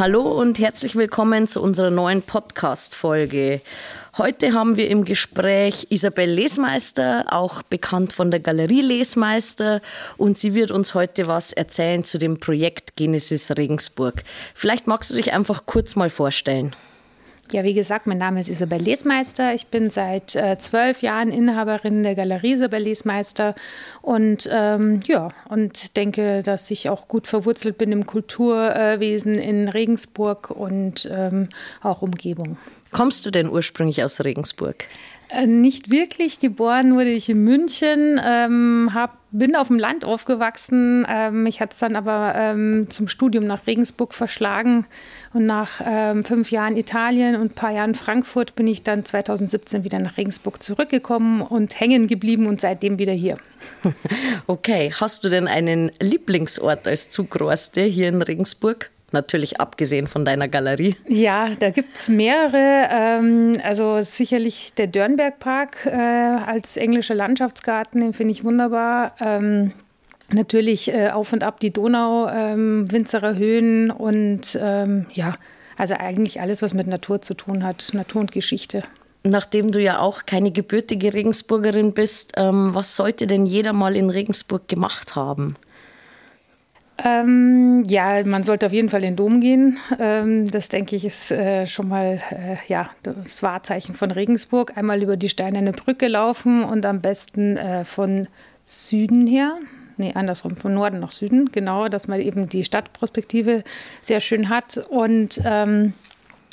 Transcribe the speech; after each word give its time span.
Hallo 0.00 0.22
und 0.22 0.58
herzlich 0.58 0.96
willkommen 0.96 1.46
zu 1.46 1.60
unserer 1.60 1.90
neuen 1.90 2.22
Podcast-Folge. 2.22 3.60
Heute 4.16 4.54
haben 4.54 4.78
wir 4.78 4.88
im 4.88 5.04
Gespräch 5.04 5.88
Isabel 5.90 6.30
Lesmeister, 6.30 7.26
auch 7.28 7.62
bekannt 7.62 8.14
von 8.14 8.30
der 8.30 8.40
Galerie 8.40 8.80
Lesmeister, 8.80 9.82
und 10.16 10.38
sie 10.38 10.54
wird 10.54 10.70
uns 10.70 10.94
heute 10.94 11.26
was 11.26 11.52
erzählen 11.52 12.02
zu 12.02 12.16
dem 12.16 12.40
Projekt 12.40 12.96
Genesis 12.96 13.50
Regensburg. 13.50 14.24
Vielleicht 14.54 14.86
magst 14.86 15.10
du 15.10 15.16
dich 15.16 15.34
einfach 15.34 15.66
kurz 15.66 15.96
mal 15.96 16.08
vorstellen. 16.08 16.74
Ja, 17.52 17.64
wie 17.64 17.74
gesagt, 17.74 18.06
mein 18.06 18.18
Name 18.18 18.38
ist 18.38 18.48
Isabel 18.48 18.80
Lesmeister. 18.80 19.54
Ich 19.54 19.66
bin 19.66 19.90
seit 19.90 20.36
äh, 20.36 20.56
zwölf 20.58 21.02
Jahren 21.02 21.32
Inhaberin 21.32 22.04
der 22.04 22.14
Galerie 22.14 22.52
Isabel 22.52 22.82
Lesmeister 22.82 23.56
und 24.02 24.48
ähm, 24.52 25.00
ja, 25.06 25.30
und 25.48 25.96
denke, 25.96 26.44
dass 26.44 26.70
ich 26.70 26.88
auch 26.88 27.08
gut 27.08 27.26
verwurzelt 27.26 27.76
bin 27.76 27.90
im 27.90 28.06
Kulturwesen 28.06 29.34
in 29.34 29.68
Regensburg 29.68 30.50
und 30.50 31.08
ähm, 31.10 31.48
auch 31.82 32.02
Umgebung. 32.02 32.56
Kommst 32.92 33.26
du 33.26 33.30
denn 33.30 33.48
ursprünglich 33.48 34.04
aus 34.04 34.22
Regensburg? 34.22 34.84
Äh, 35.30 35.46
nicht 35.46 35.90
wirklich. 35.90 36.40
Geboren 36.40 36.94
wurde 36.94 37.10
ich 37.10 37.28
in 37.28 37.44
München, 37.44 38.20
ähm, 38.24 38.90
hab, 38.92 39.18
bin 39.30 39.54
auf 39.54 39.68
dem 39.68 39.78
Land 39.78 40.04
aufgewachsen. 40.04 41.06
Ähm, 41.08 41.44
mich 41.44 41.60
hat 41.60 41.72
es 41.72 41.78
dann 41.78 41.94
aber 41.94 42.34
ähm, 42.34 42.90
zum 42.90 43.06
Studium 43.06 43.46
nach 43.46 43.66
Regensburg 43.66 44.12
verschlagen. 44.12 44.86
Und 45.32 45.46
nach 45.46 45.80
ähm, 45.84 46.24
fünf 46.24 46.50
Jahren 46.50 46.76
Italien 46.76 47.36
und 47.36 47.52
ein 47.52 47.54
paar 47.54 47.70
Jahren 47.70 47.94
Frankfurt 47.94 48.56
bin 48.56 48.66
ich 48.66 48.82
dann 48.82 49.04
2017 49.04 49.84
wieder 49.84 50.00
nach 50.00 50.16
Regensburg 50.16 50.60
zurückgekommen 50.62 51.42
und 51.42 51.78
hängen 51.78 52.08
geblieben 52.08 52.46
und 52.46 52.60
seitdem 52.60 52.98
wieder 52.98 53.12
hier. 53.12 53.36
Okay, 54.46 54.92
hast 54.98 55.22
du 55.22 55.28
denn 55.28 55.46
einen 55.46 55.92
Lieblingsort 56.00 56.88
als 56.88 57.08
Zugroste 57.08 57.82
hier 57.82 58.08
in 58.08 58.20
Regensburg? 58.20 58.90
Natürlich 59.12 59.60
abgesehen 59.60 60.06
von 60.06 60.24
deiner 60.24 60.46
Galerie. 60.46 60.96
Ja, 61.08 61.50
da 61.58 61.70
gibt 61.70 61.96
es 61.96 62.08
mehrere. 62.08 62.88
Ähm, 62.90 63.54
also 63.62 64.02
sicherlich 64.02 64.72
der 64.76 64.86
Dörnbergpark 64.86 65.86
äh, 65.86 65.90
als 65.90 66.76
englischer 66.76 67.14
Landschaftsgarten, 67.14 68.00
den 68.00 68.12
finde 68.12 68.32
ich 68.32 68.44
wunderbar. 68.44 69.14
Ähm, 69.20 69.72
natürlich 70.32 70.92
äh, 70.92 71.10
auf 71.10 71.32
und 71.32 71.42
ab 71.42 71.58
die 71.60 71.72
Donau, 71.72 72.28
ähm, 72.28 72.90
Winzerer 72.90 73.36
Höhen 73.36 73.90
und 73.90 74.54
ja, 74.54 75.34
also 75.76 75.94
eigentlich 75.94 76.40
alles, 76.40 76.60
was 76.62 76.74
mit 76.74 76.86
Natur 76.86 77.22
zu 77.22 77.34
tun 77.34 77.64
hat, 77.64 77.90
Natur 77.94 78.20
und 78.20 78.32
Geschichte. 78.32 78.84
Nachdem 79.22 79.70
du 79.70 79.80
ja 79.80 79.98
auch 79.98 80.24
keine 80.24 80.50
gebürtige 80.50 81.12
Regensburgerin 81.12 81.92
bist, 81.92 82.32
ähm, 82.36 82.74
was 82.74 82.96
sollte 82.96 83.26
denn 83.26 83.44
jeder 83.44 83.72
mal 83.72 83.94
in 83.94 84.08
Regensburg 84.08 84.66
gemacht 84.66 85.14
haben? 85.14 85.56
Ähm, 87.02 87.82
ja, 87.88 88.24
man 88.26 88.42
sollte 88.42 88.66
auf 88.66 88.72
jeden 88.72 88.90
Fall 88.90 89.00
in 89.00 89.12
den 89.12 89.16
Dom 89.16 89.40
gehen. 89.40 89.78
Ähm, 89.98 90.50
das 90.50 90.68
denke 90.68 90.96
ich 90.96 91.04
ist 91.04 91.30
äh, 91.30 91.66
schon 91.66 91.88
mal 91.88 92.20
äh, 92.30 92.56
ja, 92.68 92.90
das 93.02 93.42
Wahrzeichen 93.42 93.94
von 93.94 94.10
Regensburg. 94.10 94.76
Einmal 94.76 95.02
über 95.02 95.16
die 95.16 95.28
Steinerne 95.28 95.72
Brücke 95.72 96.08
laufen 96.08 96.62
und 96.62 96.84
am 96.84 97.00
besten 97.00 97.56
äh, 97.56 97.84
von 97.84 98.28
Süden 98.66 99.26
her. 99.26 99.56
Nee, 99.96 100.12
andersrum, 100.14 100.56
von 100.56 100.74
Norden 100.74 101.00
nach 101.00 101.10
Süden, 101.10 101.50
genau, 101.52 101.88
dass 101.88 102.08
man 102.08 102.20
eben 102.20 102.48
die 102.48 102.64
Stadtperspektive 102.64 103.64
sehr 104.00 104.20
schön 104.20 104.48
hat. 104.48 104.78
Und 104.88 105.40
ähm, 105.44 105.92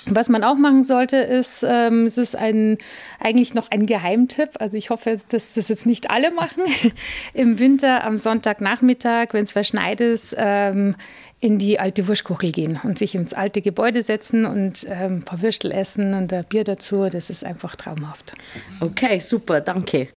was 0.09 0.29
man 0.29 0.43
auch 0.43 0.57
machen 0.57 0.83
sollte, 0.83 1.17
ist, 1.17 1.65
ähm, 1.67 2.05
es 2.05 2.17
ist 2.17 2.35
ein, 2.35 2.77
eigentlich 3.19 3.53
noch 3.53 3.69
ein 3.71 3.85
Geheimtipp. 3.85 4.49
Also 4.59 4.77
ich 4.77 4.89
hoffe, 4.89 5.19
dass 5.29 5.53
das 5.53 5.67
jetzt 5.67 5.85
nicht 5.85 6.09
alle 6.09 6.31
machen. 6.31 6.63
Im 7.33 7.59
Winter 7.59 8.03
am 8.03 8.17
Sonntagnachmittag, 8.17 9.29
wenn 9.31 9.43
es 9.43 9.51
verschneit 9.51 10.01
ist, 10.01 10.35
ähm, 10.37 10.95
in 11.39 11.59
die 11.59 11.79
alte 11.79 12.07
Wurstkuchel 12.07 12.51
gehen 12.51 12.79
und 12.83 12.97
sich 12.97 13.13
ins 13.13 13.33
alte 13.33 13.61
Gebäude 13.61 14.01
setzen 14.01 14.45
und 14.45 14.85
ähm, 14.89 15.17
ein 15.17 15.23
paar 15.23 15.41
Würstel 15.41 15.71
essen 15.71 16.13
und 16.13 16.33
ein 16.33 16.45
Bier 16.45 16.63
dazu. 16.63 17.07
Das 17.09 17.29
ist 17.29 17.45
einfach 17.45 17.75
traumhaft. 17.75 18.33
Okay, 18.81 19.19
super, 19.19 19.61
danke 19.61 20.09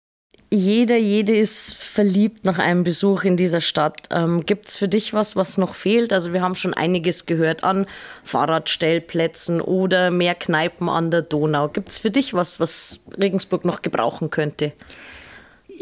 jeder, 0.52 0.96
jede 0.96 1.36
ist 1.36 1.76
verliebt 1.76 2.44
nach 2.44 2.58
einem 2.58 2.82
Besuch 2.82 3.22
in 3.22 3.36
dieser 3.36 3.60
Stadt. 3.60 4.08
Ähm, 4.10 4.44
Gibt 4.44 4.66
es 4.66 4.76
für 4.76 4.88
dich 4.88 5.12
was, 5.12 5.36
was 5.36 5.58
noch 5.58 5.76
fehlt? 5.76 6.12
Also 6.12 6.32
wir 6.32 6.42
haben 6.42 6.56
schon 6.56 6.74
einiges 6.74 7.24
gehört 7.24 7.62
an 7.62 7.86
Fahrradstellplätzen 8.24 9.60
oder 9.60 10.10
mehr 10.10 10.34
Kneipen 10.34 10.88
an 10.88 11.12
der 11.12 11.22
Donau. 11.22 11.68
Gibt 11.68 11.90
es 11.90 11.98
für 11.98 12.10
dich 12.10 12.34
was, 12.34 12.58
was 12.58 12.98
Regensburg 13.16 13.64
noch 13.64 13.80
gebrauchen 13.80 14.30
könnte? 14.30 14.72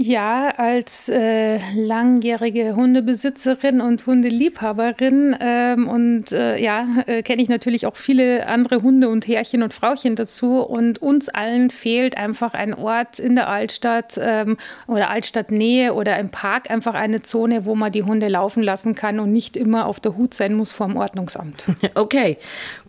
Ja, 0.00 0.50
als 0.50 1.08
äh, 1.08 1.58
langjährige 1.74 2.76
Hundebesitzerin 2.76 3.80
und 3.80 4.06
Hundeliebhaberin 4.06 5.36
ähm, 5.40 5.88
und 5.88 6.30
äh, 6.30 6.56
ja, 6.56 6.86
äh, 7.06 7.24
kenne 7.24 7.42
ich 7.42 7.48
natürlich 7.48 7.84
auch 7.84 7.96
viele 7.96 8.46
andere 8.46 8.82
Hunde 8.82 9.08
und 9.08 9.26
Herrchen 9.26 9.64
und 9.64 9.74
Frauchen 9.74 10.14
dazu. 10.14 10.60
Und 10.60 11.02
uns 11.02 11.28
allen 11.28 11.70
fehlt 11.70 12.16
einfach 12.16 12.54
ein 12.54 12.74
Ort 12.74 13.18
in 13.18 13.34
der 13.34 13.48
Altstadt 13.48 14.16
ähm, 14.22 14.56
oder 14.86 15.10
Altstadtnähe 15.10 15.92
oder 15.92 16.16
im 16.20 16.30
Park 16.30 16.70
einfach 16.70 16.94
eine 16.94 17.22
Zone, 17.24 17.64
wo 17.64 17.74
man 17.74 17.90
die 17.90 18.04
Hunde 18.04 18.28
laufen 18.28 18.62
lassen 18.62 18.94
kann 18.94 19.18
und 19.18 19.32
nicht 19.32 19.56
immer 19.56 19.86
auf 19.86 19.98
der 19.98 20.16
Hut 20.16 20.32
sein 20.32 20.54
muss 20.54 20.72
vom 20.72 20.96
Ordnungsamt. 20.96 21.64
Okay, 21.94 22.36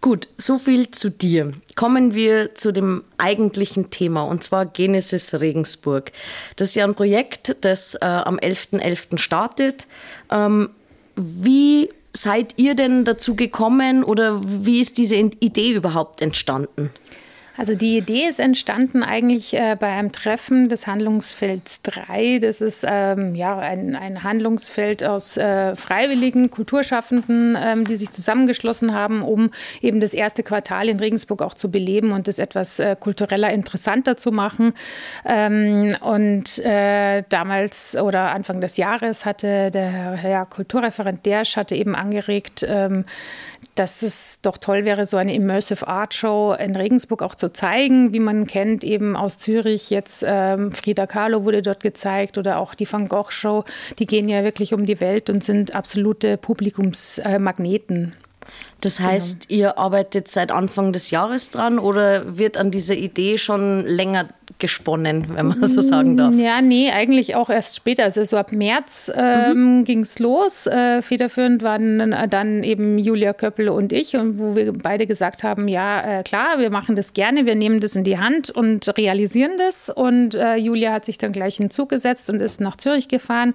gut, 0.02 0.28
so 0.36 0.60
viel 0.60 0.92
zu 0.92 1.10
dir. 1.10 1.54
Kommen 1.76 2.14
wir 2.14 2.54
zu 2.54 2.72
dem 2.72 3.04
eigentlichen 3.18 3.90
Thema 3.90 4.24
und 4.24 4.44
zwar 4.44 4.66
Genesis 4.66 5.40
Regensburg. 5.40 6.12
Das 6.56 6.70
ist 6.70 6.76
ja 6.76 6.86
ein 6.86 6.96
Projekt, 7.00 7.56
das 7.62 7.96
äh, 7.96 8.06
am 8.06 8.40
11.11. 8.40 8.82
.11. 8.82 9.18
startet. 9.20 9.88
Ähm, 10.30 10.70
wie 11.16 11.90
seid 12.12 12.56
ihr 12.58 12.76
denn 12.76 13.06
dazu 13.06 13.38
gekommen 13.38 14.04
oder 14.04 14.42
wie 14.44 14.82
ist 14.82 14.98
diese 14.98 15.16
Idee 15.16 15.72
überhaupt 15.72 16.22
entstanden? 16.22 16.90
Also 17.60 17.76
die 17.76 17.98
Idee 17.98 18.26
ist 18.26 18.40
entstanden 18.40 19.04
eigentlich 19.04 19.54
äh, 19.54 19.76
bei 19.78 19.88
einem 19.88 20.14
Treffen 20.14 20.70
des 20.70 20.88
Handlungsfelds 20.88 21.82
3. 21.82 22.40
Das 22.40 22.62
ist 22.62 22.86
ähm, 22.88 23.36
ja 23.36 23.58
ein, 23.58 23.98
ein 23.98 24.24
Handlungsfeld 24.24 25.04
aus 25.04 25.36
äh, 25.36 25.76
freiwilligen 25.76 26.52
Kulturschaffenden, 26.52 27.58
ähm, 27.62 27.86
die 27.86 27.98
sich 27.98 28.12
zusammengeschlossen 28.12 28.94
haben, 28.94 29.24
um 29.24 29.52
eben 29.82 30.00
das 30.00 30.14
erste 30.14 30.42
Quartal 30.42 30.88
in 30.88 31.02
Regensburg 31.02 31.42
auch 31.42 31.54
zu 31.54 31.70
beleben 31.70 32.14
und 32.14 32.30
das 32.30 32.40
etwas 32.40 32.80
äh, 32.80 32.96
kultureller 32.98 33.52
interessanter 33.52 34.16
zu 34.16 34.32
machen. 34.32 34.74
Ähm, 35.26 35.94
und 36.00 36.60
äh, 36.60 37.24
damals 37.28 37.98
oder 37.98 38.32
Anfang 38.32 38.62
des 38.62 38.78
Jahres 38.78 39.26
hatte 39.26 39.70
der 39.70 40.14
Herr 40.14 40.46
Kulturreferent 40.46 41.26
Dersch 41.26 41.58
hatte 41.58 41.76
eben 41.76 41.94
angeregt, 41.94 42.66
ähm, 42.66 43.04
dass 43.80 44.04
es 44.04 44.42
doch 44.42 44.58
toll 44.58 44.84
wäre, 44.84 45.06
so 45.06 45.16
eine 45.16 45.34
Immersive 45.34 45.88
Art 45.88 46.14
Show 46.14 46.54
in 46.54 46.76
Regensburg 46.76 47.24
auch 47.24 47.34
zu 47.34 47.54
zeigen, 47.54 48.12
wie 48.12 48.20
man 48.20 48.46
kennt, 48.46 48.84
eben 48.84 49.16
aus 49.16 49.38
Zürich. 49.38 49.90
Jetzt 49.90 50.22
ähm, 50.28 50.74
Frida 50.74 51.08
Kahlo 51.08 51.46
wurde 51.46 51.62
dort 51.62 51.82
gezeigt 51.82 52.38
oder 52.38 52.58
auch 52.58 52.76
die 52.76 52.92
Van 52.92 53.08
Gogh 53.08 53.32
Show. 53.32 53.64
Die 53.98 54.06
gehen 54.06 54.28
ja 54.28 54.44
wirklich 54.44 54.74
um 54.74 54.86
die 54.86 55.00
Welt 55.00 55.30
und 55.30 55.46
sind 55.46 55.76
absolute 55.76 56.36
Publikumsmagneten. 56.36 58.16
Äh, 58.16 58.30
das 58.82 58.98
genau. 58.98 59.10
heißt, 59.10 59.48
genau. 59.48 59.60
ihr 59.60 59.78
arbeitet 59.78 60.28
seit 60.28 60.52
Anfang 60.52 60.92
des 60.92 61.12
Jahres 61.12 61.50
dran 61.50 61.80
oder 61.80 62.38
wird 62.38 62.58
an 62.58 62.72
dieser 62.72 62.96
Idee 62.96 63.38
schon 63.38 63.86
länger 63.86 64.28
gesponnen, 64.60 65.26
wenn 65.36 65.48
man 65.48 65.66
so 65.68 65.82
sagen 65.82 66.18
darf? 66.18 66.34
Ja, 66.36 66.62
nee, 66.62 66.92
eigentlich 66.92 67.36
auch 67.36 67.50
erst 67.50 67.76
später. 67.76 68.04
Also 68.04 68.24
so 68.24 68.38
ab 68.38 68.52
März 68.52 69.12
ähm, 69.16 69.80
mhm. 69.80 69.84
ging 69.86 70.02
es 70.02 70.20
los. 70.20 70.68
Äh, 70.68 71.02
federführend 71.02 71.64
waren 71.64 72.16
dann 72.30 72.64
eben 72.64 72.98
Julia 72.98 73.34
Köppel 73.34 73.70
und 73.70 73.94
ich, 73.94 74.16
und 74.16 74.38
wo 74.38 74.56
wir 74.56 74.74
beide 74.74 75.08
gesagt 75.08 75.44
haben, 75.44 75.68
ja, 75.68 76.20
äh, 76.20 76.24
klar, 76.24 76.60
wir 76.60 76.70
machen 76.70 76.96
das 76.96 77.14
gerne, 77.14 77.46
wir 77.46 77.56
nehmen 77.56 77.80
das 77.80 77.96
in 77.96 78.04
die 78.04 78.20
Hand 78.20 78.50
und 78.50 78.98
realisieren 78.98 79.54
das. 79.58 79.90
Und 79.90 80.36
äh, 80.36 80.56
Julia 80.56 80.92
hat 80.92 81.06
sich 81.06 81.18
dann 81.18 81.32
gleich 81.32 81.60
in 81.60 81.66
den 81.66 81.72
Zug 81.72 81.90
gesetzt 81.90 82.30
und 82.30 82.42
ist 82.42 82.62
nach 82.62 82.78
Zürich 82.78 83.08
gefahren, 83.08 83.54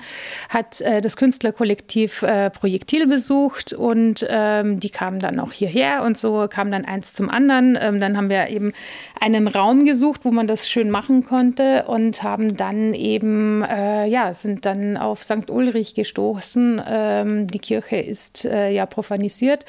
hat 0.49 0.81
äh, 0.81 1.01
das 1.01 1.17
Künstlerkollektiv 1.17 2.23
äh, 2.23 2.51
Projektil 2.51 3.07
besucht 3.07 3.73
und 3.73 4.27
ähm, 4.29 4.81
die 4.81 4.91
kamen 4.91 5.19
dann 5.19 5.41
auch 5.41 5.53
hierher 5.53 6.03
und 6.05 6.17
so 6.17 6.47
kam 6.49 6.71
dann 6.71 6.85
eins 6.85 7.13
zum 7.13 7.29
anderen. 7.29 7.79
Ähm, 7.81 8.01
dann 8.01 8.17
haben 8.17 8.31
wir 8.31 8.49
eben 8.49 8.73
einen 9.21 9.49
Raum 9.49 9.85
gesucht, 9.85 10.25
wo 10.25 10.31
man 10.31 10.47
das 10.47 10.69
schön 10.69 10.91
machen 10.95 11.25
konnte 11.25 11.87
und 11.89 12.23
haben 12.23 12.57
dann 12.57 12.95
eben, 12.95 13.63
äh, 13.65 14.07
ja, 14.07 14.33
sind 14.33 14.65
dann 14.65 14.97
auf 14.97 15.25
St. 15.25 15.51
Ulrich 15.51 15.95
gestoßen. 15.95 16.81
Ähm, 16.87 17.47
die 17.49 17.59
Kirche 17.59 17.97
ist 17.97 18.45
äh, 18.45 18.71
ja 18.71 18.87
profanisiert 18.87 19.67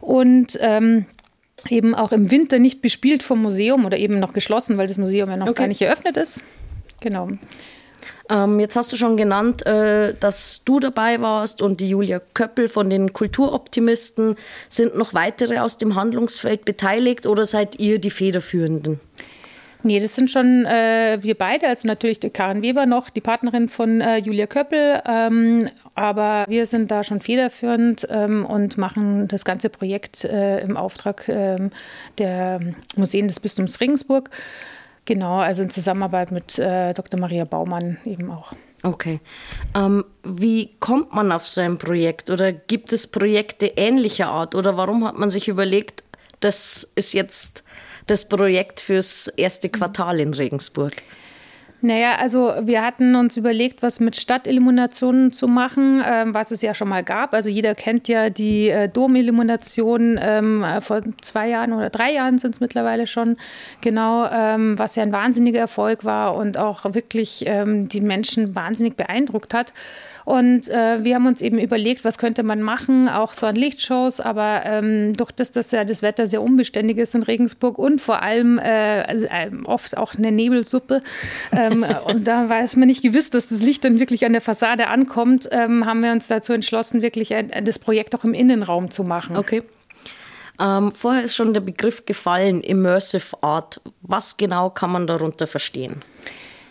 und 0.00 0.56
ähm, 0.60 1.06
eben 1.68 1.96
auch 1.96 2.12
im 2.12 2.30
Winter 2.30 2.60
nicht 2.60 2.82
bespielt 2.82 3.24
vom 3.24 3.42
Museum 3.42 3.84
oder 3.84 3.98
eben 3.98 4.20
noch 4.20 4.32
geschlossen, 4.32 4.78
weil 4.78 4.86
das 4.86 4.96
Museum 4.96 5.28
ja 5.28 5.36
noch 5.36 5.48
okay. 5.48 5.62
gar 5.62 5.66
nicht 5.66 5.82
eröffnet 5.82 6.16
ist. 6.16 6.40
Genau. 7.00 7.28
Ähm, 8.30 8.60
jetzt 8.60 8.76
hast 8.76 8.92
du 8.92 8.96
schon 8.96 9.16
genannt, 9.16 9.66
äh, 9.66 10.14
dass 10.14 10.62
du 10.64 10.78
dabei 10.78 11.20
warst 11.20 11.60
und 11.60 11.80
die 11.80 11.88
Julia 11.88 12.20
Köppel 12.32 12.68
von 12.68 12.88
den 12.88 13.12
Kulturoptimisten. 13.12 14.36
Sind 14.68 14.96
noch 14.96 15.14
weitere 15.14 15.58
aus 15.58 15.78
dem 15.78 15.96
Handlungsfeld 15.96 16.64
beteiligt 16.64 17.26
oder 17.26 17.44
seid 17.44 17.80
ihr 17.80 17.98
die 17.98 18.10
Federführenden? 18.10 19.00
Nee, 19.84 20.00
das 20.00 20.14
sind 20.14 20.30
schon 20.30 20.64
äh, 20.64 21.18
wir 21.20 21.34
beide, 21.34 21.68
also 21.68 21.86
natürlich 21.86 22.18
Karin 22.32 22.62
Weber 22.62 22.86
noch, 22.86 23.10
die 23.10 23.20
Partnerin 23.20 23.68
von 23.68 24.00
äh, 24.00 24.16
Julia 24.16 24.46
Köppel. 24.46 25.02
Ähm, 25.06 25.68
aber 25.94 26.46
wir 26.48 26.64
sind 26.64 26.90
da 26.90 27.04
schon 27.04 27.20
federführend 27.20 28.06
ähm, 28.08 28.46
und 28.46 28.78
machen 28.78 29.28
das 29.28 29.44
ganze 29.44 29.68
Projekt 29.68 30.24
äh, 30.24 30.60
im 30.60 30.78
Auftrag 30.78 31.28
ähm, 31.28 31.70
der 32.16 32.60
Museen 32.96 33.28
des 33.28 33.40
Bistums 33.40 33.78
Regensburg. 33.78 34.30
Genau, 35.04 35.36
also 35.36 35.62
in 35.62 35.68
Zusammenarbeit 35.68 36.32
mit 36.32 36.58
äh, 36.58 36.94
Dr. 36.94 37.20
Maria 37.20 37.44
Baumann 37.44 37.98
eben 38.06 38.30
auch. 38.30 38.54
Okay. 38.82 39.20
Ähm, 39.74 40.06
wie 40.22 40.70
kommt 40.80 41.12
man 41.12 41.30
auf 41.30 41.46
so 41.46 41.60
ein 41.60 41.76
Projekt? 41.76 42.30
Oder 42.30 42.52
gibt 42.52 42.90
es 42.94 43.06
Projekte 43.06 43.66
ähnlicher 43.66 44.28
Art? 44.28 44.54
Oder 44.54 44.78
warum 44.78 45.06
hat 45.06 45.18
man 45.18 45.28
sich 45.28 45.48
überlegt, 45.48 46.04
das 46.40 46.90
ist 46.94 47.12
jetzt 47.12 47.64
das 48.06 48.28
Projekt 48.28 48.80
fürs 48.80 49.28
erste 49.28 49.68
Quartal 49.68 50.20
in 50.20 50.34
Regensburg? 50.34 51.02
Naja, 51.84 52.16
also 52.16 52.54
wir 52.62 52.80
hatten 52.80 53.14
uns 53.14 53.36
überlegt, 53.36 53.82
was 53.82 54.00
mit 54.00 54.16
Stadtilluminationen 54.16 55.32
zu 55.32 55.46
machen, 55.46 56.02
ähm, 56.02 56.32
was 56.32 56.50
es 56.50 56.62
ja 56.62 56.72
schon 56.72 56.88
mal 56.88 57.04
gab. 57.04 57.34
Also 57.34 57.50
jeder 57.50 57.74
kennt 57.74 58.08
ja 58.08 58.30
die 58.30 58.70
äh, 58.70 58.88
Domillumination 58.88 60.18
ähm, 60.18 60.64
vor 60.80 61.02
zwei 61.20 61.50
Jahren 61.50 61.74
oder 61.74 61.90
drei 61.90 62.14
Jahren 62.14 62.38
sind 62.38 62.54
es 62.54 62.60
mittlerweile 62.60 63.06
schon, 63.06 63.36
genau, 63.82 64.26
ähm, 64.32 64.78
was 64.78 64.96
ja 64.96 65.02
ein 65.02 65.12
wahnsinniger 65.12 65.60
Erfolg 65.60 66.06
war 66.06 66.36
und 66.36 66.56
auch 66.56 66.86
wirklich 66.94 67.44
ähm, 67.44 67.86
die 67.86 68.00
Menschen 68.00 68.54
wahnsinnig 68.54 68.96
beeindruckt 68.96 69.52
hat. 69.52 69.74
Und 70.24 70.70
äh, 70.70 71.04
wir 71.04 71.16
haben 71.16 71.26
uns 71.26 71.42
eben 71.42 71.58
überlegt, 71.58 72.04
was 72.04 72.16
könnte 72.16 72.42
man 72.42 72.62
machen, 72.62 73.08
auch 73.10 73.34
so 73.34 73.46
an 73.46 73.56
Lichtshows, 73.56 74.20
aber 74.20 74.62
ähm, 74.64 75.14
durch 75.14 75.32
das, 75.32 75.52
dass 75.52 75.70
ja 75.70 75.84
das 75.84 76.00
Wetter 76.00 76.26
sehr 76.26 76.40
unbeständig 76.40 76.96
ist 76.96 77.14
in 77.14 77.22
Regensburg 77.22 77.78
und 77.78 78.00
vor 78.00 78.22
allem 78.22 78.58
äh, 78.58 79.02
äh 79.02 79.50
oft 79.66 79.96
auch 79.96 80.14
eine 80.14 80.32
Nebelsuppe, 80.32 81.02
ähm, 81.82 81.96
und 82.04 82.24
da 82.24 82.48
weiß 82.48 82.76
man 82.76 82.86
nicht 82.86 83.02
gewiss, 83.02 83.30
dass 83.30 83.48
das 83.48 83.60
Licht 83.60 83.84
dann 83.84 83.98
wirklich 83.98 84.24
an 84.24 84.32
der 84.32 84.40
Fassade 84.40 84.88
ankommt, 84.88 85.48
ähm, 85.50 85.84
haben 85.84 86.00
wir 86.00 86.12
uns 86.12 86.28
dazu 86.28 86.52
entschlossen, 86.52 87.02
wirklich 87.02 87.34
ein, 87.34 87.64
das 87.64 87.78
Projekt 87.78 88.14
auch 88.14 88.24
im 88.24 88.34
Innenraum 88.34 88.90
zu 88.90 89.02
machen. 89.02 89.36
Okay. 89.36 89.62
Ähm, 90.60 90.92
vorher 90.94 91.24
ist 91.24 91.34
schon 91.34 91.52
der 91.52 91.60
Begriff 91.60 92.06
gefallen, 92.06 92.60
Immersive 92.60 93.36
Art. 93.40 93.80
Was 94.02 94.36
genau 94.36 94.70
kann 94.70 94.92
man 94.92 95.06
darunter 95.06 95.46
verstehen? 95.46 96.02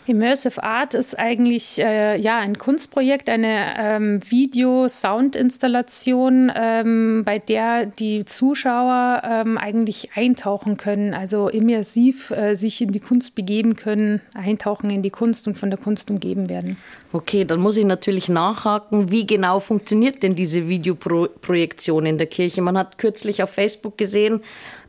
Immersive 0.05 0.61
Art 0.61 0.95
ist 0.95 1.17
eigentlich 1.17 1.79
äh, 1.79 2.19
ja 2.19 2.39
ein 2.39 2.57
Kunstprojekt, 2.57 3.29
eine 3.29 3.73
ähm, 3.77 4.19
Video-Sound-Installation, 4.29 6.51
ähm, 6.53 7.23
bei 7.25 7.39
der 7.39 7.85
die 7.85 8.25
Zuschauer 8.25 9.21
ähm, 9.23 9.57
eigentlich 9.57 10.09
eintauchen 10.15 10.75
können, 10.75 11.13
also 11.13 11.47
immersiv 11.47 12.31
äh, 12.31 12.55
sich 12.55 12.81
in 12.81 12.91
die 12.91 12.99
Kunst 12.99 13.33
begeben 13.35 13.77
können, 13.77 14.19
eintauchen 14.33 14.89
in 14.89 15.03
die 15.03 15.09
Kunst 15.09 15.47
und 15.47 15.57
von 15.57 15.69
der 15.69 15.79
Kunst 15.79 16.11
umgeben 16.11 16.49
werden. 16.49 16.75
Okay, 17.13 17.45
dann 17.45 17.61
muss 17.61 17.77
ich 17.77 17.85
natürlich 17.85 18.27
nachhaken, 18.27 19.09
wie 19.09 19.25
genau 19.25 19.61
funktioniert 19.61 20.21
denn 20.21 20.35
diese 20.35 20.67
Videoprojektion 20.67 22.05
in 22.05 22.17
der 22.17 22.27
Kirche? 22.27 22.61
Man 22.61 22.77
hat 22.77 22.97
kürzlich 22.97 23.41
auf 23.41 23.51
Facebook 23.51 23.97
gesehen, 23.97 24.41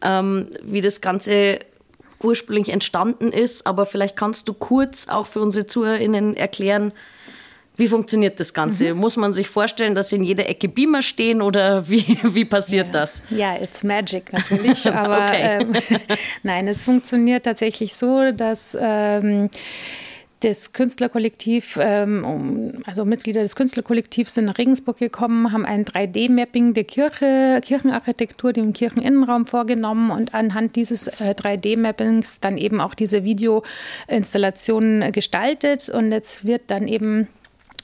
ähm, 0.02 0.49
wie 0.62 0.81
das 0.81 1.00
Ganze 1.00 1.60
ursprünglich 2.24 2.70
entstanden 2.70 3.30
ist. 3.30 3.66
Aber 3.66 3.86
vielleicht 3.86 4.16
kannst 4.16 4.48
du 4.48 4.54
kurz 4.54 5.08
auch 5.08 5.26
für 5.26 5.40
unsere 5.40 5.66
ZuhörerInnen 5.66 6.36
erklären, 6.36 6.92
wie 7.76 7.88
funktioniert 7.88 8.38
das 8.38 8.54
Ganze? 8.54 8.94
Mhm. 8.94 9.00
Muss 9.00 9.16
man 9.16 9.32
sich 9.32 9.48
vorstellen, 9.48 9.94
dass 9.94 10.12
in 10.12 10.22
jeder 10.22 10.48
Ecke 10.48 10.68
Beamer 10.68 11.02
stehen 11.02 11.42
oder 11.42 11.88
wie, 11.90 12.18
wie 12.22 12.44
passiert 12.44 12.86
ja. 12.86 12.92
das? 12.92 13.22
Ja, 13.30 13.56
it's 13.60 13.82
magic 13.82 14.32
natürlich. 14.32 14.86
Aber 14.92 15.32
ähm, 15.32 15.72
nein, 16.42 16.68
es 16.68 16.84
funktioniert 16.84 17.44
tatsächlich 17.44 17.94
so, 17.94 18.30
dass 18.32 18.76
ähm, 18.80 19.50
das 20.44 20.73
Künstlerkollektiv, 20.73 21.79
ähm, 21.81 22.82
also 22.87 23.06
Mitglieder 23.06 23.43
des 23.43 23.56
Künstlerkollektivs 23.56 24.35
sind 24.35 24.44
nach 24.44 24.58
Regensburg 24.58 24.99
gekommen, 24.99 25.52
haben 25.52 25.64
ein 25.64 25.87
3D-Mapping 25.87 26.75
der 26.75 26.85
Kirche, 26.85 27.61
Kirchenarchitektur, 27.64 28.52
dem 28.52 28.75
Kircheninnenraum 28.75 29.46
vorgenommen 29.46 30.11
und 30.11 30.35
anhand 30.35 30.76
dieses 30.76 31.06
äh, 31.06 31.35
3D-Mappings 31.35 32.41
dann 32.41 32.58
eben 32.58 32.81
auch 32.82 32.94
diese 32.94 33.25
Videoinstallationen 33.25 35.12
gestaltet. 35.12 35.88
Und 35.88 36.12
jetzt 36.12 36.44
wird 36.44 36.62
dann 36.67 36.88
eben 36.88 37.29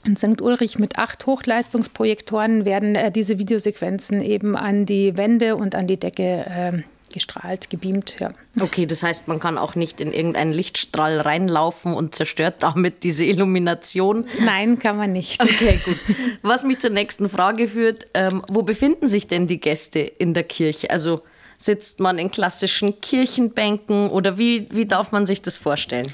in 0.05 0.15
St. 0.15 0.41
Ulrich 0.41 0.77
mit 0.77 0.99
acht 0.99 1.25
Hochleistungsprojektoren 1.25 2.65
werden 2.65 2.95
äh, 2.95 3.11
diese 3.11 3.39
Videosequenzen 3.39 4.21
eben 4.21 4.55
an 4.55 4.85
die 4.85 5.17
Wände 5.17 5.55
und 5.55 5.73
an 5.73 5.87
die 5.87 5.97
Decke 5.97 6.45
äh, 6.47 6.83
gestrahlt, 7.13 7.69
gebeamt. 7.69 8.15
Ja. 8.19 8.31
Okay, 8.59 8.85
das 8.85 9.03
heißt, 9.03 9.27
man 9.27 9.39
kann 9.39 9.57
auch 9.57 9.75
nicht 9.75 10.01
in 10.01 10.11
irgendeinen 10.11 10.53
Lichtstrahl 10.53 11.19
reinlaufen 11.19 11.93
und 11.93 12.15
zerstört 12.15 12.55
damit 12.59 13.03
diese 13.03 13.25
Illumination? 13.25 14.25
Nein, 14.39 14.79
kann 14.79 14.97
man 14.97 15.11
nicht. 15.11 15.41
Okay, 15.41 15.79
gut. 15.83 15.97
Was 16.41 16.63
mich 16.63 16.79
zur 16.79 16.89
nächsten 16.89 17.29
Frage 17.29 17.67
führt, 17.67 18.07
ähm, 18.13 18.43
wo 18.49 18.63
befinden 18.63 19.07
sich 19.07 19.27
denn 19.27 19.47
die 19.47 19.59
Gäste 19.59 19.99
in 19.99 20.33
der 20.33 20.43
Kirche? 20.43 20.89
Also 20.89 21.21
sitzt 21.57 21.99
man 21.99 22.17
in 22.17 22.31
klassischen 22.31 22.99
Kirchenbänken 23.01 24.09
oder 24.09 24.37
wie, 24.37 24.67
wie 24.71 24.85
darf 24.85 25.11
man 25.11 25.25
sich 25.25 25.41
das 25.41 25.57
vorstellen? 25.57 26.11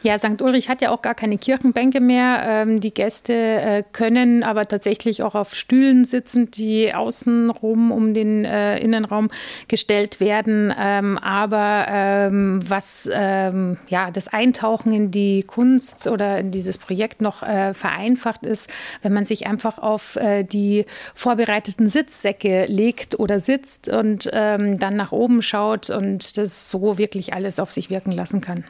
Ja, 0.00 0.16
St. 0.16 0.40
Ulrich 0.42 0.68
hat 0.68 0.80
ja 0.80 0.92
auch 0.92 1.02
gar 1.02 1.16
keine 1.16 1.38
Kirchenbänke 1.38 2.00
mehr. 2.00 2.42
Ähm, 2.46 2.78
die 2.78 2.94
Gäste 2.94 3.32
äh, 3.34 3.82
können 3.92 4.44
aber 4.44 4.64
tatsächlich 4.64 5.24
auch 5.24 5.34
auf 5.34 5.56
Stühlen 5.56 6.04
sitzen, 6.04 6.52
die 6.52 6.94
außenrum 6.94 7.90
um 7.90 8.14
den 8.14 8.44
äh, 8.44 8.78
Innenraum 8.78 9.28
gestellt 9.66 10.20
werden. 10.20 10.72
Ähm, 10.78 11.18
aber 11.18 11.86
ähm, 11.88 12.60
was 12.68 13.10
ähm, 13.12 13.76
ja, 13.88 14.12
das 14.12 14.28
Eintauchen 14.28 14.92
in 14.92 15.10
die 15.10 15.42
Kunst 15.42 16.06
oder 16.06 16.38
in 16.38 16.52
dieses 16.52 16.78
Projekt 16.78 17.20
noch 17.20 17.42
äh, 17.42 17.74
vereinfacht 17.74 18.46
ist, 18.46 18.70
wenn 19.02 19.12
man 19.12 19.24
sich 19.24 19.48
einfach 19.48 19.78
auf 19.78 20.14
äh, 20.14 20.44
die 20.44 20.84
vorbereiteten 21.16 21.88
Sitzsäcke 21.88 22.66
legt 22.66 23.18
oder 23.18 23.40
sitzt 23.40 23.88
und 23.88 24.30
ähm, 24.32 24.78
dann 24.78 24.94
nach 24.94 25.10
oben 25.10 25.42
schaut 25.42 25.90
und 25.90 26.38
das 26.38 26.70
so 26.70 26.98
wirklich 26.98 27.34
alles 27.34 27.58
auf 27.58 27.72
sich 27.72 27.90
wirken 27.90 28.12
lassen 28.12 28.40
kann. 28.40 28.62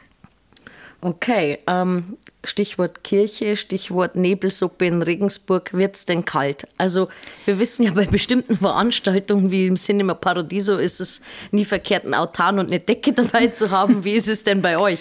Okay, 1.01 1.59
ähm, 1.65 2.17
Stichwort 2.43 3.03
Kirche, 3.05 3.55
Stichwort 3.55 4.15
Nebelsuppe 4.15 4.85
in 4.85 5.01
Regensburg. 5.01 5.73
Wird 5.73 5.95
es 5.95 6.05
denn 6.05 6.25
kalt? 6.25 6.67
Also 6.77 7.07
wir 7.45 7.57
wissen 7.59 7.83
ja 7.83 7.91
bei 7.91 8.05
bestimmten 8.05 8.57
Veranstaltungen 8.57 9.49
wie 9.49 9.67
im 9.67 9.77
Cinema 9.77 10.13
Paradiso 10.13 10.77
ist 10.77 10.99
es 10.99 11.21
nie 11.51 11.63
verkehrt, 11.63 12.03
einen 12.03 12.15
Autan 12.15 12.59
und 12.59 12.67
eine 12.67 12.81
Decke 12.81 13.13
dabei 13.13 13.47
zu 13.47 13.71
haben. 13.71 14.03
Wie 14.03 14.13
ist 14.13 14.27
es 14.27 14.43
denn 14.43 14.61
bei 14.61 14.77
euch? 14.77 14.99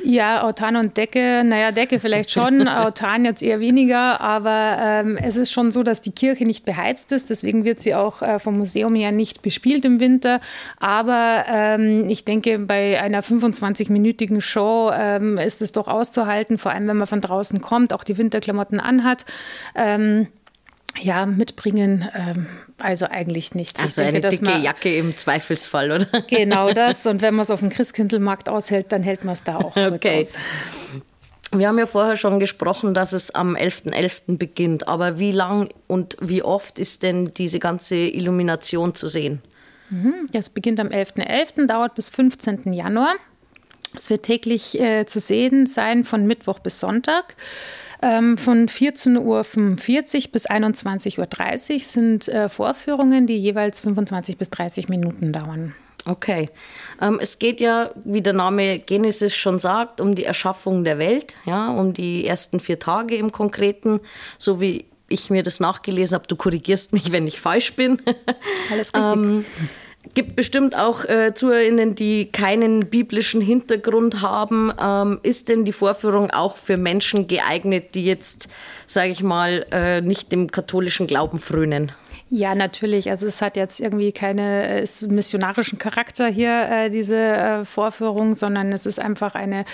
Ja, 0.00 0.42
Autan 0.42 0.76
und 0.76 0.96
Decke, 0.96 1.42
naja, 1.44 1.72
Decke 1.72 1.98
vielleicht 1.98 2.30
schon, 2.30 2.68
Autan 2.68 3.24
jetzt 3.24 3.42
eher 3.42 3.60
weniger, 3.60 4.20
aber 4.20 4.76
ähm, 4.80 5.16
es 5.16 5.36
ist 5.36 5.52
schon 5.52 5.70
so, 5.70 5.82
dass 5.82 6.00
die 6.00 6.12
Kirche 6.12 6.44
nicht 6.44 6.64
beheizt 6.64 7.10
ist, 7.12 7.30
deswegen 7.30 7.64
wird 7.64 7.80
sie 7.80 7.94
auch 7.94 8.22
äh, 8.22 8.38
vom 8.38 8.58
Museum 8.58 8.94
ja 8.94 9.10
nicht 9.10 9.42
bespielt 9.42 9.84
im 9.84 9.98
Winter. 9.98 10.40
Aber 10.78 11.44
ähm, 11.48 12.08
ich 12.08 12.24
denke, 12.24 12.58
bei 12.58 13.00
einer 13.00 13.22
25-minütigen 13.22 14.40
Show 14.40 14.90
ähm, 14.94 15.38
ist 15.38 15.62
es 15.62 15.72
doch 15.72 15.88
auszuhalten, 15.88 16.58
vor 16.58 16.72
allem 16.72 16.86
wenn 16.86 16.96
man 16.96 17.06
von 17.06 17.20
draußen 17.20 17.60
kommt, 17.60 17.92
auch 17.92 18.04
die 18.04 18.18
Winterklamotten 18.18 18.80
anhat. 18.80 19.24
Ähm, 19.74 20.28
ja, 21.00 21.26
mitbringen. 21.26 22.08
Ähm, 22.14 22.46
also 22.78 23.06
eigentlich 23.06 23.54
nichts. 23.54 23.80
Also 23.80 24.02
denke, 24.02 24.18
eine 24.18 24.28
dicke 24.28 24.44
man, 24.44 24.62
Jacke 24.62 24.96
im 24.96 25.16
Zweifelsfall, 25.16 25.90
oder? 25.90 26.06
Genau 26.28 26.72
das. 26.72 27.06
Und 27.06 27.22
wenn 27.22 27.34
man 27.34 27.42
es 27.42 27.50
auf 27.50 27.60
dem 27.60 27.68
Christkindlmarkt 27.68 28.48
aushält, 28.48 28.92
dann 28.92 29.02
hält 29.02 29.24
man 29.24 29.32
es 29.32 29.44
da 29.44 29.56
auch 29.56 29.76
okay. 29.76 30.20
aus. 30.20 30.34
Wir 31.50 31.68
haben 31.68 31.78
ja 31.78 31.86
vorher 31.86 32.16
schon 32.16 32.40
gesprochen, 32.40 32.92
dass 32.92 33.12
es 33.12 33.34
am 33.34 33.56
11.11. 33.56 33.92
.11. 33.92 34.38
beginnt. 34.38 34.86
Aber 34.86 35.18
wie 35.18 35.32
lang 35.32 35.70
und 35.86 36.16
wie 36.20 36.42
oft 36.42 36.78
ist 36.78 37.02
denn 37.02 37.32
diese 37.34 37.58
ganze 37.58 37.96
Illumination 37.96 38.94
zu 38.94 39.08
sehen? 39.08 39.40
Mhm. 39.90 40.28
Das 40.32 40.50
beginnt 40.50 40.78
am 40.78 40.88
11.11., 40.88 41.26
.11., 41.26 41.66
dauert 41.66 41.94
bis 41.94 42.10
15. 42.10 42.72
Januar. 42.72 43.14
Es 43.94 44.10
wird 44.10 44.24
täglich 44.24 44.78
äh, 44.80 45.06
zu 45.06 45.18
sehen 45.18 45.66
sein 45.66 46.04
von 46.04 46.26
Mittwoch 46.26 46.58
bis 46.58 46.80
Sonntag. 46.80 47.36
Ähm, 48.00 48.38
von 48.38 48.68
14.45 48.68 49.18
Uhr 49.24 50.32
bis 50.32 50.46
21.30 50.46 51.72
Uhr 51.74 51.80
sind 51.80 52.28
äh, 52.28 52.48
Vorführungen, 52.48 53.26
die 53.26 53.38
jeweils 53.38 53.80
25 53.80 54.38
bis 54.38 54.50
30 54.50 54.88
Minuten 54.88 55.32
dauern. 55.32 55.74
Okay. 56.04 56.48
Ähm, 57.02 57.18
es 57.20 57.38
geht 57.38 57.60
ja, 57.60 57.90
wie 58.04 58.22
der 58.22 58.32
Name 58.32 58.78
Genesis 58.78 59.36
schon 59.36 59.58
sagt, 59.58 60.00
um 60.00 60.14
die 60.14 60.24
Erschaffung 60.24 60.84
der 60.84 60.98
Welt, 60.98 61.36
ja, 61.44 61.70
um 61.70 61.92
die 61.92 62.26
ersten 62.26 62.60
vier 62.60 62.78
Tage 62.78 63.16
im 63.16 63.32
Konkreten, 63.32 64.00
so 64.38 64.60
wie 64.60 64.86
ich 65.08 65.30
mir 65.30 65.42
das 65.42 65.60
nachgelesen 65.60 66.14
habe. 66.14 66.26
Du 66.26 66.36
korrigierst 66.36 66.92
mich, 66.92 67.12
wenn 67.12 67.26
ich 67.26 67.40
falsch 67.40 67.74
bin. 67.74 68.00
Alles 68.70 68.92
richtig. 68.94 69.22
ähm, 69.22 69.44
gibt 70.14 70.36
bestimmt 70.36 70.76
auch 70.76 71.04
äh, 71.04 71.32
ZuhörerInnen, 71.34 71.94
die 71.94 72.26
keinen 72.26 72.86
biblischen 72.86 73.40
Hintergrund 73.40 74.22
haben. 74.22 74.72
Ähm, 74.80 75.20
ist 75.22 75.48
denn 75.48 75.64
die 75.64 75.72
Vorführung 75.72 76.30
auch 76.30 76.56
für 76.56 76.76
Menschen 76.76 77.26
geeignet, 77.26 77.94
die 77.94 78.04
jetzt, 78.04 78.48
sage 78.86 79.10
ich 79.10 79.22
mal, 79.22 79.66
äh, 79.70 80.00
nicht 80.00 80.32
dem 80.32 80.50
katholischen 80.50 81.06
Glauben 81.06 81.38
frönen? 81.38 81.92
Ja, 82.30 82.54
natürlich. 82.54 83.08
Also 83.08 83.26
es 83.26 83.40
hat 83.40 83.56
jetzt 83.56 83.80
irgendwie 83.80 84.12
keine 84.12 84.84
missionarischen 85.08 85.78
Charakter 85.78 86.28
hier, 86.28 86.68
äh, 86.70 86.90
diese 86.90 87.16
äh, 87.16 87.64
Vorführung, 87.64 88.36
sondern 88.36 88.70
es 88.72 88.84
ist 88.84 89.00
einfach 89.00 89.34
eine, 89.34 89.64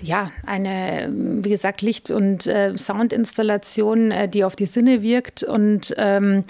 ja, 0.00 0.32
eine, 0.44 1.08
wie 1.12 1.50
gesagt, 1.50 1.80
Licht- 1.80 2.10
und 2.10 2.46
äh, 2.48 2.76
Soundinstallation, 2.76 4.10
äh, 4.10 4.28
die 4.28 4.42
auf 4.42 4.56
die 4.56 4.66
Sinne 4.66 5.02
wirkt 5.02 5.44
und 5.44 5.94
ähm, 5.96 6.42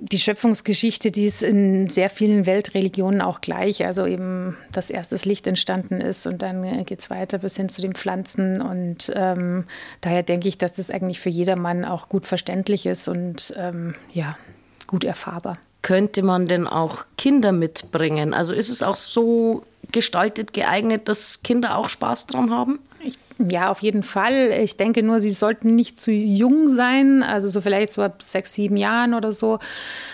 die 0.00 0.18
Schöpfungsgeschichte, 0.18 1.10
die 1.10 1.26
ist 1.26 1.42
in 1.42 1.90
sehr 1.90 2.08
vielen 2.08 2.46
Weltreligionen 2.46 3.20
auch 3.20 3.40
gleich. 3.40 3.84
Also 3.84 4.06
eben, 4.06 4.56
dass 4.70 4.90
erst 4.90 5.10
das 5.10 5.24
Licht 5.24 5.46
entstanden 5.48 6.00
ist 6.00 6.26
und 6.26 6.42
dann 6.42 6.84
geht 6.84 7.00
es 7.00 7.10
weiter 7.10 7.38
bis 7.38 7.56
hin 7.56 7.68
zu 7.68 7.82
den 7.82 7.94
Pflanzen. 7.94 8.62
Und 8.62 9.12
ähm, 9.14 9.64
daher 10.00 10.22
denke 10.22 10.46
ich, 10.46 10.56
dass 10.56 10.74
das 10.74 10.90
eigentlich 10.90 11.18
für 11.18 11.30
jedermann 11.30 11.84
auch 11.84 12.08
gut 12.08 12.26
verständlich 12.26 12.86
ist 12.86 13.08
und 13.08 13.52
ähm, 13.56 13.96
ja, 14.12 14.38
gut 14.86 15.02
erfahrbar. 15.02 15.58
Könnte 15.82 16.22
man 16.22 16.46
denn 16.46 16.68
auch 16.68 17.04
Kinder 17.16 17.50
mitbringen? 17.50 18.34
Also 18.34 18.54
ist 18.54 18.68
es 18.68 18.82
auch 18.82 18.96
so 18.96 19.64
gestaltet, 19.92 20.52
geeignet, 20.52 21.08
dass 21.08 21.42
Kinder 21.42 21.76
auch 21.76 21.88
Spaß 21.88 22.26
dran 22.26 22.50
haben? 22.50 22.78
Ich 23.00 23.18
ja, 23.38 23.70
auf 23.70 23.82
jeden 23.82 24.02
Fall. 24.02 24.50
Ich 24.64 24.76
denke 24.76 25.04
nur, 25.04 25.20
sie 25.20 25.30
sollten 25.30 25.76
nicht 25.76 26.00
zu 26.00 26.10
jung 26.10 26.66
sein, 26.74 27.22
also 27.22 27.46
so 27.46 27.60
vielleicht 27.60 27.92
so 27.92 28.02
ab 28.02 28.20
sechs, 28.20 28.52
sieben 28.52 28.76
Jahren 28.76 29.14
oder 29.14 29.32
so. 29.32 29.60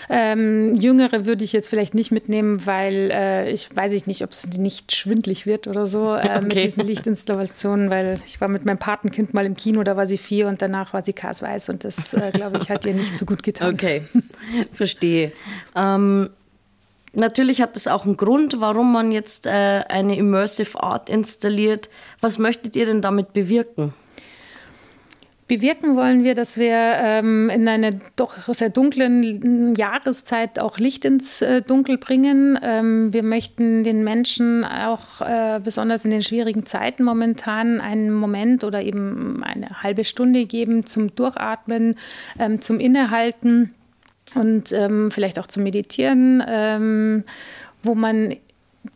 Ähm, 0.09 0.75
Jüngere 0.75 1.25
würde 1.25 1.43
ich 1.43 1.51
jetzt 1.51 1.67
vielleicht 1.67 1.95
nicht 1.95 2.11
mitnehmen, 2.11 2.67
weil 2.67 3.09
äh, 3.11 3.51
ich 3.51 3.75
weiß 3.75 3.93
ich 3.93 4.05
nicht, 4.05 4.23
ob 4.23 4.29
es 4.29 4.47
nicht 4.49 4.95
schwindlig 4.95 5.47
wird 5.47 5.67
oder 5.67 5.87
so 5.87 6.13
äh, 6.15 6.19
okay. 6.19 6.41
mit 6.41 6.55
diesen 6.55 6.85
Lichtinstallationen, 6.85 7.89
weil 7.89 8.19
ich 8.27 8.39
war 8.41 8.47
mit 8.47 8.63
meinem 8.65 8.77
Patenkind 8.77 9.33
mal 9.33 9.47
im 9.47 9.55
Kino, 9.55 9.83
da 9.83 9.97
war 9.97 10.05
sie 10.05 10.19
vier 10.19 10.47
und 10.47 10.61
danach 10.61 10.93
war 10.93 11.01
sie 11.01 11.13
kasweiß 11.13 11.69
und 11.69 11.83
das, 11.83 12.13
äh, 12.13 12.29
glaube 12.31 12.59
ich, 12.61 12.69
hat 12.69 12.85
ihr 12.85 12.93
nicht 12.93 13.17
so 13.17 13.25
gut 13.25 13.41
getan. 13.41 13.65
Okay, 13.75 14.03
verstehe. 14.73 15.31
Ähm 15.75 16.29
Natürlich 17.15 17.61
hat 17.61 17.77
es 17.77 17.87
auch 17.87 18.05
einen 18.05 18.17
Grund, 18.17 18.59
warum 18.59 18.91
man 18.91 19.11
jetzt 19.11 19.47
äh, 19.47 19.83
eine 19.87 20.17
Immersive 20.17 20.83
Art 20.83 21.09
installiert. 21.09 21.89
Was 22.19 22.37
möchtet 22.37 22.75
ihr 22.75 22.85
denn 22.85 23.01
damit 23.01 23.31
bewirken? 23.31 23.93
Bewirken 25.47 25.95
wollen 25.95 26.23
wir, 26.23 26.33
dass 26.33 26.57
wir 26.57 26.73
ähm, 26.73 27.51
in 27.51 27.67
einer 27.67 27.91
doch 28.15 28.51
sehr 28.53 28.69
dunklen 28.69 29.75
Jahreszeit 29.75 30.57
auch 30.57 30.79
Licht 30.79 31.05
ins 31.05 31.43
äh, 31.43 31.61
Dunkel 31.61 31.99
bringen. 31.99 32.57
Ähm, 32.63 33.13
wir 33.13 33.21
möchten 33.21 33.83
den 33.83 34.03
Menschen 34.03 34.65
auch 34.65 35.21
äh, 35.21 35.61
besonders 35.63 36.03
in 36.03 36.09
den 36.09 36.23
schwierigen 36.23 36.65
Zeiten 36.65 37.03
momentan 37.03 37.79
einen 37.79 38.11
Moment 38.11 38.63
oder 38.63 38.81
eben 38.81 39.43
eine 39.43 39.83
halbe 39.83 40.03
Stunde 40.03 40.45
geben 40.47 40.87
zum 40.87 41.15
Durchatmen, 41.15 41.95
ähm, 42.39 42.59
zum 42.61 42.79
Innehalten 42.79 43.75
und 44.35 44.71
ähm, 44.71 45.11
vielleicht 45.11 45.39
auch 45.39 45.47
zum 45.47 45.63
Meditieren, 45.63 46.43
ähm, 46.47 47.23
wo 47.81 47.95
man 47.95 48.35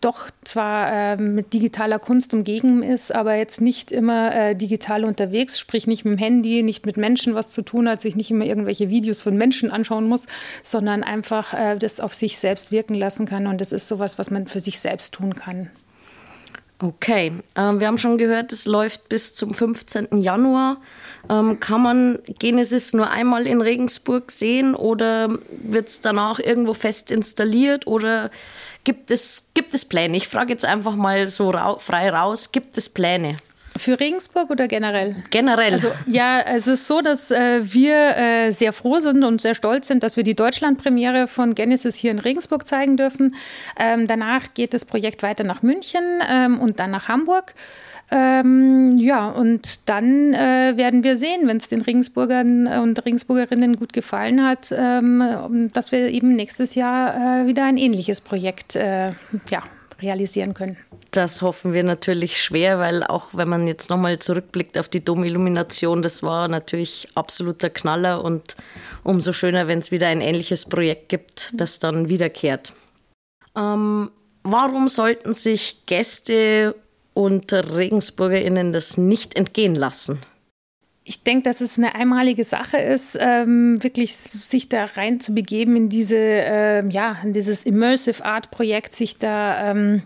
doch 0.02 0.30
zwar 0.44 0.92
äh, 0.92 1.18
mit 1.18 1.54
digitaler 1.54 2.00
Kunst 2.00 2.34
umgeben 2.34 2.84
ist, 2.84 3.14
aber 3.14 3.36
jetzt 3.36 3.62
nicht 3.62 3.92
immer 3.92 4.36
äh, 4.36 4.56
digital 4.56 5.04
unterwegs, 5.04 5.60
sprich 5.60 5.88
nicht 5.88 6.06
mit 6.06 6.14
dem 6.14 6.18
Handy, 6.20 6.64
nicht 6.64 6.86
mit 6.86 6.98
Menschen 6.98 7.36
was 7.36 7.50
zu 7.52 7.62
tun 7.62 7.90
hat, 7.90 8.00
sich 8.00 8.16
nicht 8.16 8.32
immer 8.32 8.46
irgendwelche 8.46 8.90
Videos 8.90 9.24
von 9.24 9.36
Menschen 9.36 9.72
anschauen 9.72 10.08
muss, 10.08 10.28
sondern 10.64 11.04
einfach 11.04 11.54
äh, 11.54 11.78
das 11.78 12.00
auf 12.00 12.14
sich 12.14 12.38
selbst 12.38 12.72
wirken 12.72 12.94
lassen 12.94 13.26
kann. 13.26 13.48
Und 13.48 13.62
das 13.62 13.72
ist 13.72 13.88
sowas, 13.88 14.20
was 14.20 14.32
man 14.32 14.48
für 14.48 14.60
sich 14.60 14.80
selbst 14.80 15.14
tun 15.14 15.36
kann. 15.36 15.70
Okay, 16.82 17.34
ähm, 17.58 17.82
wir 17.82 17.88
haben 17.88 17.98
schon 17.98 18.18
gehört, 18.18 18.54
es 18.54 18.66
läuft 18.66 19.10
bis 19.10 19.36
zum 19.36 19.54
15. 19.54 20.18
Januar. 20.18 20.78
Ähm, 21.30 21.60
kann 21.60 21.82
man 21.82 22.20
Genesis 22.40 22.94
nur 22.94 23.10
einmal 23.10 23.46
in 23.48 23.62
Regensburg 23.62 24.32
sehen 24.32 24.76
oder 24.76 25.38
wird 25.50 25.90
es 25.90 26.00
danach 26.00 26.40
irgendwo 26.40 26.74
fest 26.74 27.12
installiert 27.12 27.86
oder 27.86 28.32
gibt 28.86 29.12
es, 29.12 29.52
gibt 29.54 29.74
es 29.74 29.84
Pläne? 29.84 30.16
Ich 30.16 30.30
frage 30.30 30.52
jetzt 30.52 30.64
einfach 30.64 30.96
mal 30.96 31.28
so 31.28 31.50
ra 31.50 31.78
frei 31.80 32.10
raus, 32.12 32.54
gibt 32.54 32.78
es 32.78 32.88
Pläne? 32.88 33.36
Für 33.78 34.00
Regensburg 34.00 34.50
oder 34.50 34.68
generell? 34.68 35.16
Generell. 35.30 35.74
Also 35.74 35.90
ja, 36.06 36.42
es 36.42 36.68
ist 36.68 36.88
so, 36.88 37.02
dass 37.02 37.32
äh, 37.32 37.62
wir 37.64 38.18
äh, 38.18 38.52
sehr 38.52 38.74
froh 38.74 39.00
sind 39.00 39.24
und 39.24 39.42
sehr 39.42 39.56
stolz 39.56 39.88
sind, 39.88 40.04
dass 40.04 40.18
wir 40.18 40.24
die 40.24 40.36
Deutschlandpremiere 40.36 41.28
von 41.28 41.56
Genesis 41.56 41.96
hier 41.96 42.12
in 42.12 42.20
Regensburg 42.20 42.68
zeigen 42.68 42.98
dürfen. 42.98 43.36
Ähm, 43.80 44.08
danach 44.08 44.54
geht 44.54 44.74
das 44.74 44.86
Projekt 44.86 45.24
weiter 45.24 45.44
nach 45.44 45.62
München 45.62 46.04
ähm, 46.30 46.60
und 46.60 46.80
dann 46.80 46.92
nach 46.92 47.08
Hamburg. 47.08 47.54
Ähm, 48.12 48.98
ja, 48.98 49.30
und 49.30 49.88
dann 49.88 50.34
äh, 50.34 50.74
werden 50.76 51.04
wir 51.04 51.16
sehen, 51.16 51.48
wenn 51.48 51.58
es 51.58 51.68
den 51.68 51.82
Regensburgern 51.82 52.66
und 52.68 53.06
Regensburgerinnen 53.06 53.76
gut 53.76 53.94
gefallen 53.94 54.44
hat, 54.44 54.74
ähm, 54.76 55.70
dass 55.74 55.92
wir 55.92 56.08
eben 56.10 56.30
nächstes 56.32 56.74
Jahr 56.74 57.44
äh, 57.44 57.48
wieder 57.48 57.66
ein 57.66 57.78
ähnliches 57.78 58.20
Projekt 58.20 58.76
äh, 58.76 59.12
ja, 59.50 59.64
realisieren 60.02 60.56
können. 60.56 60.78
Das 61.12 61.42
hoffen 61.42 61.74
wir 61.74 61.84
natürlich 61.84 62.42
schwer, 62.42 62.78
weil 62.78 63.04
auch 63.04 63.30
wenn 63.34 63.50
man 63.50 63.68
jetzt 63.68 63.90
nochmal 63.90 64.20
zurückblickt 64.20 64.78
auf 64.78 64.90
die 64.90 65.04
Domillumination, 65.04 66.04
das 66.04 66.22
war 66.22 66.48
natürlich 66.48 67.08
absoluter 67.16 67.72
Knaller 67.72 68.24
und 68.24 68.56
umso 69.04 69.34
schöner, 69.34 69.68
wenn 69.68 69.80
es 69.80 69.92
wieder 69.92 70.08
ein 70.08 70.22
ähnliches 70.22 70.66
Projekt 70.66 71.10
gibt, 71.10 71.50
das 71.54 71.80
dann 71.80 72.10
wiederkehrt. 72.10 72.74
Ähm, 73.58 74.12
warum 74.44 74.88
sollten 74.88 75.34
sich 75.34 75.86
Gäste 75.88 76.76
und 77.16 77.52
RegensburgerInnen 77.52 78.72
das 78.72 78.98
nicht 78.98 79.36
entgehen 79.36 79.74
lassen? 79.74 80.20
Ich 81.04 81.24
denke, 81.24 81.50
dass 81.50 81.60
es 81.60 81.80
eine 81.80 81.96
einmalige 81.96 82.44
Sache 82.44 82.78
ist, 82.78 83.18
ähm, 83.20 83.84
wirklich 83.84 84.16
sich 84.16 84.70
da 84.70 84.84
rein 84.84 85.20
zu 85.20 85.34
begeben 85.34 85.76
in 85.76 85.90
diese, 85.90 86.18
äh, 86.18 86.88
ja, 86.88 87.18
in 87.24 87.34
dieses 87.34 87.66
Immersive 87.66 88.24
Art 88.24 88.52
Projekt, 88.52 88.96
sich 88.96 89.18
da 89.18 89.72
ähm, 89.72 90.04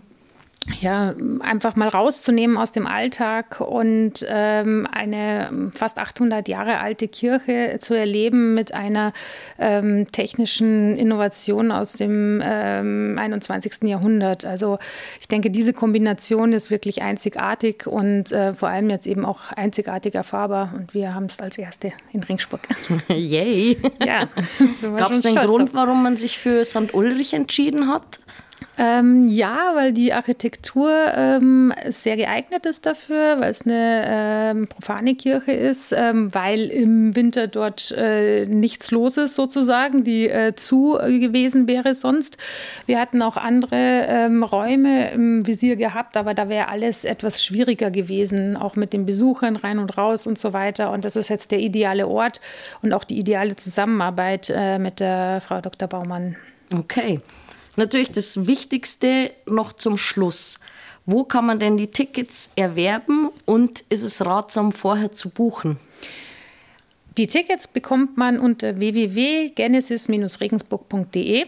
ja, 0.80 1.14
einfach 1.40 1.76
mal 1.76 1.88
rauszunehmen 1.88 2.56
aus 2.56 2.72
dem 2.72 2.86
Alltag 2.86 3.60
und 3.60 4.24
ähm, 4.28 4.88
eine 4.90 5.70
fast 5.72 5.98
800 5.98 6.48
Jahre 6.48 6.78
alte 6.78 7.06
Kirche 7.08 7.76
zu 7.80 7.94
erleben 7.94 8.54
mit 8.54 8.72
einer 8.72 9.12
ähm, 9.58 10.10
technischen 10.10 10.96
Innovation 10.96 11.70
aus 11.70 11.94
dem 11.94 12.40
ähm, 12.42 13.16
21. 13.18 13.82
Jahrhundert. 13.82 14.44
Also 14.44 14.78
ich 15.20 15.28
denke, 15.28 15.50
diese 15.50 15.72
Kombination 15.72 16.52
ist 16.52 16.70
wirklich 16.70 17.02
einzigartig 17.02 17.86
und 17.86 18.32
äh, 18.32 18.54
vor 18.54 18.68
allem 18.68 18.88
jetzt 18.88 19.06
eben 19.06 19.24
auch 19.24 19.52
einzigartig 19.52 20.14
erfahrbar. 20.14 20.72
Und 20.74 20.94
wir 20.94 21.14
haben 21.14 21.26
es 21.26 21.40
als 21.40 21.58
erste 21.58 21.92
in 22.12 22.22
Ringsburg. 22.22 22.62
Yay! 23.08 23.76
Ja, 24.04 24.28
Gab 24.96 25.12
es 25.12 25.26
einen 25.26 25.46
Grund, 25.46 25.74
warum 25.74 26.02
man 26.02 26.16
sich 26.16 26.38
für 26.38 26.64
St. 26.64 26.94
Ulrich 26.94 27.34
entschieden 27.34 27.88
hat? 27.88 28.20
Ähm, 28.76 29.28
ja, 29.28 29.70
weil 29.74 29.92
die 29.92 30.12
Architektur 30.12 30.90
ähm, 31.14 31.72
sehr 31.88 32.16
geeignet 32.16 32.66
ist 32.66 32.86
dafür, 32.86 33.40
weil 33.40 33.52
es 33.52 33.64
eine 33.64 34.04
ähm, 34.06 34.66
profane 34.66 35.14
Kirche 35.14 35.52
ist, 35.52 35.92
ähm, 35.92 36.34
weil 36.34 36.64
im 36.64 37.14
Winter 37.14 37.46
dort 37.46 37.92
äh, 37.92 38.46
nichts 38.46 38.90
los 38.90 39.16
ist 39.16 39.36
sozusagen, 39.36 40.02
die 40.02 40.28
äh, 40.28 40.56
zu 40.56 40.98
gewesen 41.00 41.68
wäre 41.68 41.94
sonst. 41.94 42.36
Wir 42.86 42.98
hatten 42.98 43.22
auch 43.22 43.36
andere 43.36 44.06
ähm, 44.08 44.42
Räume 44.42 45.12
im 45.12 45.46
Visier 45.46 45.76
gehabt, 45.76 46.16
aber 46.16 46.34
da 46.34 46.48
wäre 46.48 46.66
alles 46.66 47.04
etwas 47.04 47.44
schwieriger 47.44 47.92
gewesen, 47.92 48.56
auch 48.56 48.74
mit 48.74 48.92
den 48.92 49.06
Besuchern 49.06 49.54
rein 49.54 49.78
und 49.78 49.96
raus 49.96 50.26
und 50.26 50.36
so 50.36 50.52
weiter. 50.52 50.90
Und 50.90 51.04
das 51.04 51.14
ist 51.14 51.28
jetzt 51.28 51.52
der 51.52 51.60
ideale 51.60 52.08
Ort 52.08 52.40
und 52.82 52.92
auch 52.92 53.04
die 53.04 53.20
ideale 53.20 53.54
Zusammenarbeit 53.54 54.52
äh, 54.52 54.80
mit 54.80 54.98
der 54.98 55.40
Frau 55.42 55.60
Dr. 55.60 55.86
Baumann. 55.86 56.34
Okay. 56.72 57.20
Natürlich 57.76 58.12
das 58.12 58.46
Wichtigste 58.46 59.32
noch 59.46 59.72
zum 59.72 59.98
Schluss. 59.98 60.60
Wo 61.06 61.24
kann 61.24 61.46
man 61.46 61.58
denn 61.58 61.76
die 61.76 61.88
Tickets 61.88 62.50
erwerben 62.56 63.28
und 63.44 63.80
ist 63.90 64.02
es 64.02 64.24
ratsam 64.24 64.72
vorher 64.72 65.12
zu 65.12 65.28
buchen? 65.28 65.76
Die 67.18 67.26
Tickets 67.26 67.68
bekommt 67.68 68.16
man 68.16 68.40
unter 68.40 68.80
www.genesis-regensburg.de 68.80 71.44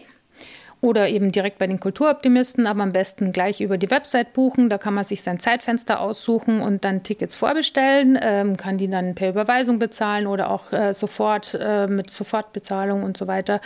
oder 0.81 1.09
eben 1.09 1.31
direkt 1.31 1.57
bei 1.57 1.67
den 1.67 1.79
Kulturoptimisten, 1.79 2.67
aber 2.67 2.83
am 2.83 2.91
besten 2.91 3.31
gleich 3.31 3.61
über 3.61 3.77
die 3.77 3.89
Website 3.89 4.33
buchen. 4.33 4.69
Da 4.69 4.77
kann 4.77 4.93
man 4.93 5.03
sich 5.03 5.23
sein 5.23 5.39
Zeitfenster 5.39 5.99
aussuchen 5.99 6.61
und 6.61 6.85
dann 6.85 7.03
Tickets 7.03 7.35
vorbestellen, 7.35 8.17
ähm, 8.21 8.57
kann 8.57 8.77
die 8.77 8.89
dann 8.89 9.15
per 9.15 9.29
Überweisung 9.29 9.79
bezahlen 9.79 10.27
oder 10.27 10.51
auch 10.51 10.71
äh, 10.71 10.93
sofort 10.93 11.57
äh, 11.59 11.87
mit 11.87 12.09
Sofortbezahlung 12.09 13.03
und 13.03 13.17
so 13.17 13.27
weiter. 13.27 13.59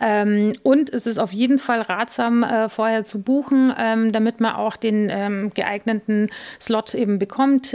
Ähm, 0.00 0.54
und 0.62 0.92
es 0.92 1.06
ist 1.06 1.18
auf 1.18 1.32
jeden 1.32 1.58
Fall 1.58 1.82
ratsam, 1.82 2.42
äh, 2.42 2.68
vorher 2.68 3.04
zu 3.04 3.22
buchen, 3.22 3.72
ähm, 3.78 4.12
damit 4.12 4.40
man 4.40 4.56
auch 4.56 4.76
den 4.76 5.08
ähm, 5.10 5.52
geeigneten 5.54 6.30
Slot 6.60 6.94
eben 6.94 7.18
bekommt. 7.18 7.74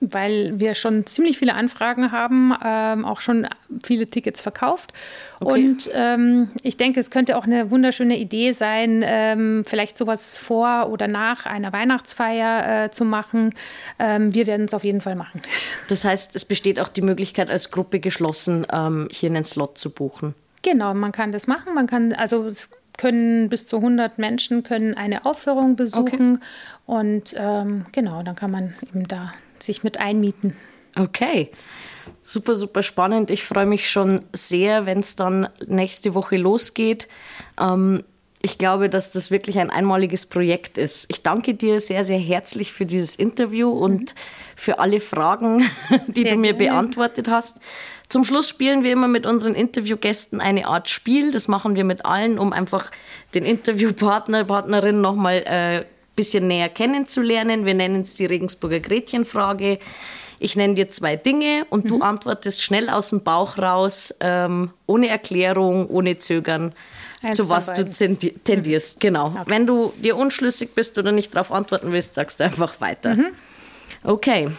Weil 0.00 0.60
wir 0.60 0.74
schon 0.74 1.06
ziemlich 1.06 1.38
viele 1.38 1.54
Anfragen 1.54 2.12
haben, 2.12 2.54
ähm, 2.64 3.04
auch 3.04 3.20
schon 3.20 3.48
viele 3.82 4.06
Tickets 4.06 4.40
verkauft. 4.40 4.92
Okay. 5.40 5.68
Und 5.68 5.90
ähm, 5.92 6.50
ich 6.62 6.76
denke, 6.76 7.00
es 7.00 7.10
könnte 7.10 7.36
auch 7.36 7.44
eine 7.44 7.70
wunderschöne 7.70 8.16
Idee 8.16 8.52
sein, 8.52 9.02
ähm, 9.04 9.64
vielleicht 9.66 9.96
sowas 9.96 10.38
vor 10.38 10.88
oder 10.90 11.08
nach 11.08 11.46
einer 11.46 11.72
Weihnachtsfeier 11.72 12.84
äh, 12.84 12.90
zu 12.90 13.04
machen. 13.04 13.54
Ähm, 13.98 14.32
wir 14.34 14.46
werden 14.46 14.66
es 14.66 14.74
auf 14.74 14.84
jeden 14.84 15.00
Fall 15.00 15.16
machen. 15.16 15.42
Das 15.88 16.04
heißt, 16.04 16.36
es 16.36 16.44
besteht 16.44 16.80
auch 16.80 16.88
die 16.88 17.00
Möglichkeit, 17.00 17.50
als 17.50 17.70
Gruppe 17.70 17.98
geschlossen 17.98 18.66
ähm, 18.70 19.08
hier 19.10 19.30
einen 19.30 19.44
Slot 19.44 19.78
zu 19.78 19.90
buchen. 19.90 20.34
Genau, 20.62 20.92
man 20.92 21.12
kann 21.12 21.32
das 21.32 21.46
machen. 21.46 21.74
Man 21.74 21.86
kann, 21.86 22.12
also 22.12 22.46
es 22.46 22.70
können 22.98 23.48
bis 23.48 23.66
zu 23.66 23.76
100 23.76 24.18
Menschen 24.18 24.62
können 24.62 24.94
eine 24.94 25.24
Aufführung 25.24 25.76
besuchen 25.76 26.36
okay. 26.36 26.44
und 26.84 27.34
ähm, 27.38 27.86
genau, 27.92 28.22
dann 28.22 28.34
kann 28.34 28.50
man 28.50 28.74
eben 28.82 29.08
da 29.08 29.32
sich 29.62 29.84
mit 29.84 29.98
einmieten. 29.98 30.56
Okay. 30.96 31.50
Super, 32.22 32.54
super 32.54 32.82
spannend. 32.82 33.30
Ich 33.30 33.44
freue 33.44 33.66
mich 33.66 33.90
schon 33.90 34.20
sehr, 34.32 34.86
wenn 34.86 35.00
es 35.00 35.16
dann 35.16 35.48
nächste 35.66 36.14
Woche 36.14 36.36
losgeht. 36.36 37.08
Ähm, 37.58 38.04
ich 38.40 38.58
glaube, 38.58 38.88
dass 38.88 39.10
das 39.10 39.30
wirklich 39.30 39.58
ein 39.58 39.70
einmaliges 39.70 40.26
Projekt 40.26 40.78
ist. 40.78 41.06
Ich 41.10 41.22
danke 41.22 41.54
dir 41.54 41.80
sehr, 41.80 42.04
sehr 42.04 42.18
herzlich 42.18 42.72
für 42.72 42.86
dieses 42.86 43.16
Interview 43.16 43.70
und 43.70 44.14
mhm. 44.14 44.18
für 44.56 44.78
alle 44.78 45.00
Fragen, 45.00 45.68
die 46.06 46.22
sehr 46.22 46.32
du 46.32 46.38
mir 46.38 46.54
gerne. 46.54 46.72
beantwortet 46.72 47.28
hast. 47.28 47.60
Zum 48.08 48.24
Schluss 48.24 48.48
spielen 48.48 48.84
wir 48.84 48.92
immer 48.92 49.08
mit 49.08 49.26
unseren 49.26 49.54
Interviewgästen 49.54 50.40
eine 50.40 50.66
Art 50.66 50.88
Spiel. 50.88 51.30
Das 51.30 51.46
machen 51.48 51.76
wir 51.76 51.84
mit 51.84 52.06
allen, 52.06 52.38
um 52.38 52.52
einfach 52.52 52.90
den 53.34 53.44
Interviewpartner, 53.44 54.44
Partnerin 54.44 55.00
nochmal 55.00 55.42
äh, 55.46 55.84
bisschen 56.18 56.48
näher 56.48 56.68
kennenzulernen. 56.68 57.64
Wir 57.64 57.74
nennen 57.74 58.02
es 58.02 58.16
die 58.16 58.26
Regensburger 58.26 58.80
Gretchenfrage. 58.80 59.78
Ich 60.40 60.56
nenne 60.56 60.74
dir 60.74 60.90
zwei 60.90 61.14
Dinge 61.14 61.64
und 61.70 61.84
mhm. 61.84 61.88
du 61.88 62.00
antwortest 62.00 62.60
schnell 62.60 62.90
aus 62.90 63.10
dem 63.10 63.22
Bauch 63.22 63.56
raus, 63.56 64.12
ähm, 64.18 64.72
ohne 64.86 65.08
Erklärung, 65.08 65.88
ohne 65.88 66.18
Zögern, 66.18 66.74
Eins 67.22 67.36
zu 67.36 67.48
was 67.48 67.72
du 67.72 67.88
tendierst. 67.88 68.96
Mhm. 68.96 69.00
Genau. 69.00 69.26
Okay. 69.26 69.42
Wenn 69.46 69.66
du 69.66 69.92
dir 69.96 70.16
unschlüssig 70.16 70.74
bist 70.74 70.98
oder 70.98 71.12
nicht 71.12 71.34
darauf 71.34 71.52
antworten 71.52 71.92
willst, 71.92 72.14
sagst 72.14 72.40
du 72.40 72.44
einfach 72.44 72.80
weiter. 72.80 73.14
Mhm. 73.14 73.28
Okay. 74.02 74.50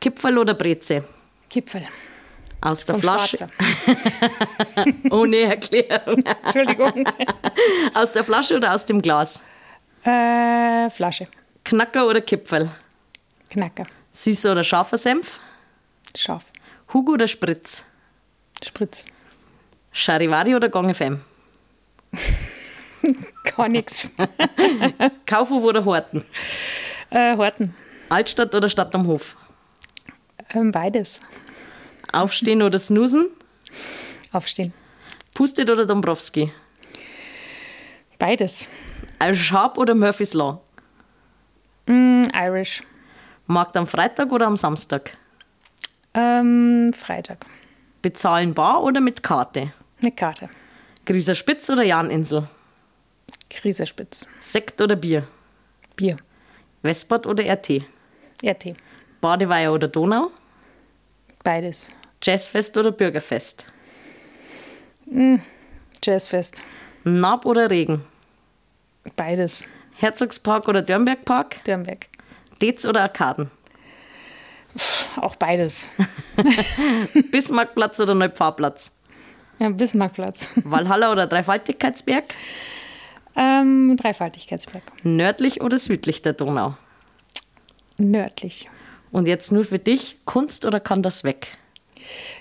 Kipferl 0.00 0.36
oder 0.36 0.52
Breze? 0.52 1.04
Kipferl. 1.48 1.86
Aus 2.60 2.84
der 2.84 2.96
Vom 2.96 3.02
Flasche. 3.02 3.48
ohne 5.10 5.38
Erklärung. 5.38 6.22
Entschuldigung. 6.44 7.08
aus 7.94 8.12
der 8.12 8.22
Flasche 8.22 8.56
oder 8.56 8.74
aus 8.74 8.84
dem 8.84 9.00
Glas? 9.00 9.42
Äh, 10.04 10.90
Flasche. 10.90 11.28
Knacker 11.64 12.06
oder 12.06 12.20
Kipferl? 12.20 12.70
Knacker. 13.50 13.84
Süßer 14.12 14.52
oder 14.52 14.64
scharfer 14.64 14.96
Senf? 14.98 15.38
Scharf. 16.16 16.46
Hugo 16.92 17.12
oder 17.12 17.28
Spritz? 17.28 17.84
Spritz. 18.64 19.06
Charivari 19.92 20.54
oder 20.54 20.68
Gong 20.68 20.94
FM? 20.94 21.20
Gar 23.56 23.68
nichts. 23.68 24.10
Kaufhof 25.26 25.62
oder 25.64 25.84
Horten? 25.84 26.24
Äh, 27.10 27.36
Horten. 27.36 27.74
Altstadt 28.08 28.54
oder 28.54 28.68
Stadt 28.68 28.94
am 28.94 29.06
Hof? 29.06 29.36
Ähm, 30.50 30.70
beides. 30.70 31.20
Aufstehen 32.12 32.62
oder 32.62 32.78
snoosen? 32.78 33.28
Aufstehen. 34.32 34.72
Pustet 35.34 35.70
oder 35.70 35.86
Dombrowski? 35.86 36.52
Beides. 38.18 38.66
Irish 39.22 39.48
Sharp 39.48 39.76
oder 39.76 39.94
Murphy's 39.94 40.34
Law? 40.34 40.60
Mm, 41.86 42.28
Irish. 42.34 42.82
Markt 43.46 43.76
am 43.76 43.86
Freitag 43.86 44.32
oder 44.32 44.46
am 44.46 44.56
Samstag? 44.56 45.16
Ähm, 46.14 46.92
Freitag. 46.94 47.44
Bezahlen 48.02 48.54
bar 48.54 48.82
oder 48.82 49.00
mit 49.00 49.22
Karte? 49.22 49.72
Mit 50.00 50.16
Karte. 50.16 50.48
Grieser 51.04 51.34
Spitz 51.34 51.68
oder 51.68 51.82
Janinsel? 51.82 52.48
Grieser 53.50 53.86
Spitz. 53.86 54.26
Sekt 54.40 54.80
oder 54.80 54.96
Bier? 54.96 55.24
Bier. 55.96 56.16
Westbad 56.82 57.26
oder 57.26 57.44
RT? 57.44 57.82
RT. 58.42 58.74
Badeweiher 59.20 59.72
oder 59.72 59.88
Donau? 59.88 60.30
Beides. 61.42 61.90
Jazzfest 62.22 62.76
oder 62.76 62.92
Bürgerfest? 62.92 63.66
Mm, 65.06 65.36
Jazzfest. 66.02 66.62
Nab 67.04 67.44
oder 67.44 67.70
Regen? 67.70 68.04
Beides. 69.16 69.64
Herzogspark 69.96 70.68
oder 70.68 70.82
Dörnbergpark? 70.82 71.64
Dörnberg. 71.64 72.06
Dez 72.60 72.84
oder 72.86 73.02
Arkaden? 73.02 73.50
Auch 75.16 75.36
beides. 75.36 75.88
Bismarckplatz 77.30 78.00
oder 78.00 78.14
Neupfarrplatz? 78.14 78.92
Ja, 79.58 79.68
Bismarckplatz. 79.70 80.50
Walhalla 80.64 81.12
oder 81.12 81.26
Dreifaltigkeitsberg? 81.26 82.34
Ähm, 83.36 83.96
Dreifaltigkeitsberg. 83.96 84.82
Nördlich 85.02 85.60
oder 85.60 85.78
südlich 85.78 86.22
der 86.22 86.34
Donau? 86.34 86.76
Nördlich. 87.98 88.68
Und 89.12 89.26
jetzt 89.26 89.50
nur 89.52 89.64
für 89.64 89.78
dich, 89.78 90.18
Kunst 90.24 90.64
oder 90.64 90.80
kann 90.80 91.02
das 91.02 91.24
weg? 91.24 91.58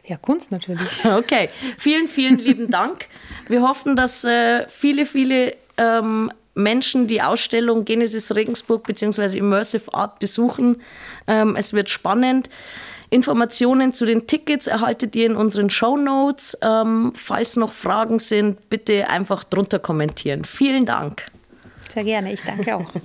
Ja, 0.05 0.17
Kunst 0.17 0.51
natürlich. 0.51 1.03
Okay, 1.05 1.49
vielen, 1.77 2.07
vielen 2.07 2.37
lieben 2.37 2.71
Dank. 2.71 3.07
Wir 3.47 3.61
hoffen, 3.61 3.95
dass 3.95 4.23
äh, 4.23 4.67
viele, 4.69 5.05
viele 5.05 5.55
ähm, 5.77 6.31
Menschen 6.53 7.07
die 7.07 7.21
Ausstellung 7.21 7.85
Genesis 7.85 8.35
Regensburg 8.35 8.83
bzw. 8.83 9.37
Immersive 9.37 9.93
Art 9.93 10.19
besuchen. 10.19 10.81
Ähm, 11.27 11.55
es 11.55 11.73
wird 11.73 11.89
spannend. 11.89 12.49
Informationen 13.11 13.93
zu 13.93 14.05
den 14.05 14.27
Tickets 14.27 14.67
erhaltet 14.67 15.15
ihr 15.15 15.25
in 15.25 15.35
unseren 15.35 15.69
Show 15.69 15.97
Notes. 15.97 16.57
Ähm, 16.61 17.13
falls 17.15 17.55
noch 17.55 17.71
Fragen 17.71 18.19
sind, 18.19 18.69
bitte 18.69 19.09
einfach 19.09 19.43
drunter 19.43 19.79
kommentieren. 19.79 20.45
Vielen 20.45 20.85
Dank. 20.85 21.25
Sehr 21.91 22.03
gerne, 22.03 22.33
ich 22.33 22.41
danke 22.41 22.75
auch. 22.75 22.91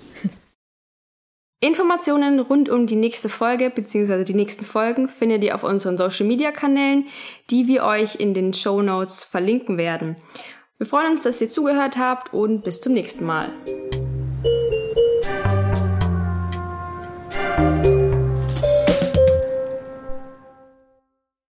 Informationen 1.61 2.41
rund 2.41 2.69
um 2.69 2.87
die 2.87 2.97
nächste 2.97 3.31
Folge 3.31 3.71
bzw. 3.71 4.25
die 4.25 4.35
nächsten 4.35 4.67
Folgen 4.67 5.09
findet 5.09 5.43
ihr 5.43 5.55
auf 5.55 5.65
unseren 5.65 5.97
Social 5.97 6.27
Media 6.27 6.53
Kanälen, 6.53 7.07
die 7.49 7.67
wir 7.67 7.85
euch 7.85 8.17
in 8.17 8.35
den 8.35 8.53
Show 8.53 8.83
Notes 8.83 9.25
verlinken 9.25 9.79
werden. 9.79 10.17
Wir 10.79 10.87
freuen 10.87 11.13
uns, 11.13 11.23
dass 11.23 11.41
ihr 11.41 11.49
zugehört 11.49 11.97
habt 11.97 12.35
und 12.35 12.65
bis 12.65 12.81
zum 12.81 12.95
nächsten 12.95 13.25
Mal. 13.25 13.53